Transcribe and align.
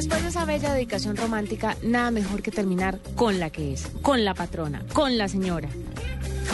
después 0.00 0.22
de 0.22 0.28
esa 0.30 0.46
bella 0.46 0.72
dedicación 0.72 1.14
romántica, 1.14 1.76
nada 1.82 2.10
mejor 2.10 2.40
que 2.40 2.50
terminar 2.50 2.98
con 3.16 3.38
la 3.38 3.50
que 3.50 3.74
es, 3.74 3.86
con 4.00 4.24
la 4.24 4.32
patrona, 4.32 4.82
con 4.94 5.18
la 5.18 5.28
señora. 5.28 5.68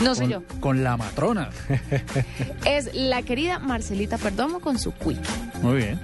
No 0.03 0.15
soy 0.15 0.27
yo. 0.27 0.43
Con, 0.43 0.59
con 0.59 0.83
la 0.83 0.97
matrona. 0.97 1.49
Es 2.65 2.93
la 2.93 3.21
querida 3.21 3.57
Marcelita 3.59 4.17
Perdomo 4.17 4.59
con 4.59 4.77
su 4.77 4.91
quick. 4.91 5.17
Muy 5.61 5.77
bien. 5.77 5.99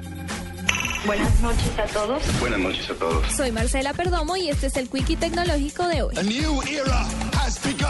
Buenas 1.05 1.41
noches 1.41 1.77
a 1.77 1.85
todos. 1.87 2.23
Buenas 2.39 2.59
noches 2.59 2.89
a 2.89 2.93
todos. 2.93 3.29
Soy 3.33 3.51
Marcela 3.51 3.93
Perdomo 3.93 4.37
y 4.37 4.47
este 4.47 4.67
es 4.67 4.77
el 4.77 4.89
Quickie 4.89 5.17
Tecnológico 5.17 5.85
de 5.87 6.01
hoy. 6.01 6.15
A 6.17 6.23
new 6.23 6.61
era 6.61 7.01
has 7.43 7.61
begun. 7.61 7.82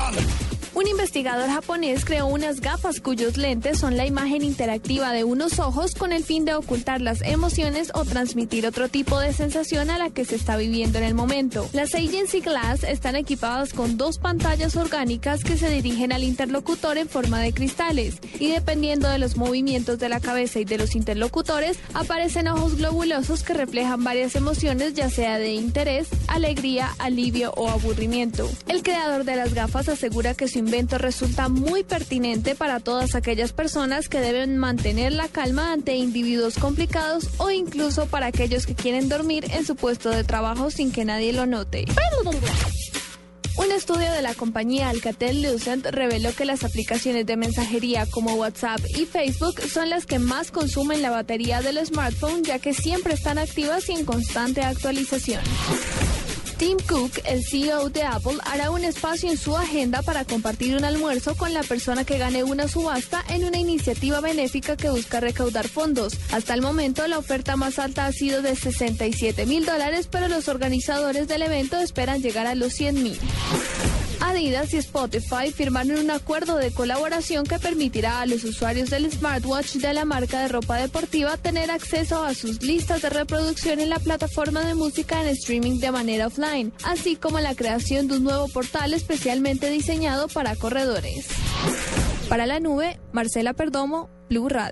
Un 0.75 0.87
investigador 0.87 1.49
japonés 1.49 2.03
creó 2.03 2.25
unas 2.25 2.59
gafas 2.59 2.99
cuyos 2.99 3.37
lentes 3.37 3.77
son 3.77 3.95
la 3.95 4.07
imagen 4.07 4.43
interactiva 4.43 5.11
de 5.11 5.23
unos 5.23 5.59
ojos 5.59 5.93
con 5.93 6.11
el 6.11 6.23
fin 6.23 6.45
de 6.45 6.55
ocultar 6.55 6.99
las 6.99 7.21
emociones 7.21 7.91
o 7.93 8.05
transmitir 8.05 8.65
otro 8.65 8.89
tipo 8.89 9.19
de 9.19 9.33
sensación 9.33 9.91
a 9.91 10.00
la 10.00 10.09
que 10.09 10.25
se 10.25 10.36
está 10.36 10.57
viviendo 10.57 10.97
en 10.97 11.04
el 11.04 11.14
momento. 11.14 11.69
Las 11.73 11.93
Agency 11.93 12.39
Glass 12.39 12.83
están 12.83 13.15
equipadas 13.15 13.71
con 13.71 13.97
dos 13.97 14.17
pantallas 14.17 14.75
orgánicas 14.75 15.43
que 15.43 15.57
se 15.57 15.69
dirigen 15.69 16.11
al 16.11 16.23
interlocutor 16.23 16.97
en 16.97 17.07
forma 17.07 17.39
de 17.39 17.53
cristales 17.53 18.15
y 18.39 18.50
dependiendo 18.50 19.07
de 19.09 19.19
los 19.19 19.37
movimientos 19.37 20.00
de 20.00 20.09
la 20.09 20.19
cabeza 20.19 20.59
y 20.59 20.65
de 20.65 20.79
los 20.79 20.95
interlocutores 20.95 21.78
aparecen 21.93 22.47
ojos 22.47 22.78
globulosos 22.78 23.43
que 23.43 23.53
reflejan 23.53 24.03
varias 24.03 24.36
emociones 24.36 24.95
ya 24.95 25.11
sea 25.11 25.37
de 25.37 25.53
interés, 25.53 26.07
alegría, 26.28 26.95
alivio 26.97 27.53
o 27.57 27.69
aburrimiento. 27.69 28.50
El 28.67 28.81
creador 28.81 29.23
de 29.23 29.36
las 29.36 29.53
gafas 29.53 29.87
asegura 29.87 30.33
que 30.33 30.47
su 30.47 30.62
invento 30.63 30.97
resulta 30.97 31.49
muy 31.49 31.83
pertinente 31.83 32.55
para 32.55 32.80
todas 32.80 33.16
aquellas 33.16 33.53
personas 33.53 34.09
que 34.09 34.19
deben 34.19 34.58
mantener 34.58 35.11
la 35.11 35.27
calma 35.27 35.73
ante 35.73 35.95
individuos 35.95 36.55
complicados 36.55 37.30
o 37.38 37.52
incluso 37.52 38.05
para 38.08 38.27
aquellos 38.27 38.66
que 38.66 38.75
quieren 38.75 39.09
dormir 39.09 39.45
en 39.52 39.66
su 39.66 39.75
puesto 39.75 40.09
de 40.09 40.23
trabajo 40.23 40.72
sin 40.72 40.91
que 40.91 41.05
nadie 41.05 41.33
lo 41.33 41.45
note. 41.45 41.86
Un 43.55 43.72
estudio 43.72 44.11
de 44.11 44.22
la 44.23 44.33
compañía 44.33 44.89
Alcatel-Lucent 44.89 45.86
reveló 45.86 46.33
que 46.33 46.45
las 46.45 46.64
aplicaciones 46.64 47.25
de 47.25 47.38
mensajería 47.38 48.08
como 48.08 48.33
WhatsApp 48.33 48.80
y 48.98 49.05
Facebook 49.05 49.61
son 49.61 49.89
las 49.89 50.05
que 50.08 50.17
más 50.17 50.50
consumen 50.50 51.02
la 51.02 51.11
batería 51.11 51.61
del 51.61 51.86
smartphone 51.86 52.44
ya 52.44 52.58
que 52.58 52.73
siempre 52.73 53.14
están 53.14 53.38
activas 53.38 53.89
y 53.89 53.94
en 53.94 54.05
constante 54.05 54.61
actualización. 54.61 55.42
Tim 56.64 56.78
Cook, 56.88 57.11
el 57.25 57.44
CEO 57.44 57.89
de 57.89 58.03
Apple, 58.03 58.38
hará 58.45 58.72
un 58.72 58.86
espacio 58.86 59.30
en 59.30 59.36
su 59.36 59.58
agenda 59.58 60.02
para 60.02 60.23
compartir 60.23 60.78
un 60.78 60.86
almuerzo 60.86 61.36
con 61.36 61.53
la 61.53 61.61
persona 61.61 62.05
que 62.05 62.17
gane 62.17 62.45
una 62.45 62.70
subasta 62.70 63.22
en 63.28 63.44
una 63.44 63.58
iniciativa 63.58 64.22
benéfica 64.22 64.78
que 64.78 64.89
busca 64.89 65.20
recaudar 65.20 65.67
fondos. 65.67 66.14
Hasta 66.31 66.53
el 66.53 66.61
momento, 66.61 67.05
la 67.05 67.17
oferta 67.17 67.58
más 67.58 67.80
alta 67.80 68.05
ha 68.05 68.14
sido 68.14 68.42
de 68.42 68.55
67 68.55 69.45
mil 69.45 69.66
dólares, 69.66 70.08
pero 70.09 70.30
los 70.30 70.47
organizadores 70.47 71.28
del 71.28 71.42
evento 71.42 71.78
esperan 71.80 72.22
llegar 72.22 72.47
a 72.47 72.55
los 72.55 72.72
100 72.72 73.03
mil. 73.03 73.20
Adidas 74.26 74.74
y 74.74 74.78
Spotify 74.78 75.52
firmaron 75.54 76.00
un 76.00 76.10
acuerdo 76.10 76.56
de 76.56 76.72
colaboración 76.72 77.46
que 77.46 77.60
permitirá 77.60 78.22
a 78.22 78.26
los 78.26 78.46
usuarios 78.46 78.90
del 78.90 79.12
smartwatch 79.12 79.76
de 79.76 79.94
la 79.94 80.06
marca 80.06 80.40
de 80.40 80.48
ropa 80.48 80.78
deportiva 80.78 81.36
tener 81.36 81.70
acceso 81.70 82.24
a 82.24 82.34
sus 82.34 82.64
listas 82.64 83.02
de 83.02 83.10
reproducción 83.10 83.82
en 83.82 83.90
la 83.90 84.00
plataforma 84.00 84.64
de 84.64 84.76
música 84.76 85.22
en 85.22 85.28
streaming 85.28 85.80
de 85.80 85.92
manera 85.92 86.28
offline, 86.28 86.72
así 86.86 87.18
como 87.18 87.42
la 87.42 87.54
creación 87.54 88.08
de 88.08 88.16
un 88.16 88.24
nuevo 88.24 88.48
portal 88.48 88.94
especialmente 88.94 89.70
diseñado 89.70 90.30
para 90.30 90.56
corredores. 90.56 91.28
Para 92.30 92.46
la 92.46 92.62
nube, 92.62 93.02
Marcela 93.12 93.54
Perdomo, 93.54 94.10
Blue 94.30 94.48
Radio. 94.48 94.72